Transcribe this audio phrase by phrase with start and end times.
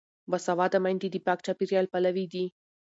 [0.29, 2.45] باسواده میندې د پاک چاپیریال پلوي دي.